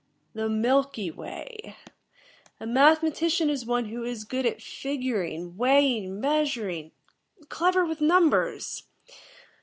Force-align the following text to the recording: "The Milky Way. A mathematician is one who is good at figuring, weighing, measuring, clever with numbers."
"The 0.33 0.49
Milky 0.49 1.11
Way. 1.11 1.75
A 2.59 2.65
mathematician 2.65 3.51
is 3.51 3.67
one 3.67 3.85
who 3.85 4.03
is 4.03 4.23
good 4.23 4.47
at 4.47 4.59
figuring, 4.59 5.57
weighing, 5.57 6.19
measuring, 6.19 6.91
clever 7.49 7.85
with 7.85 8.01
numbers." 8.01 8.85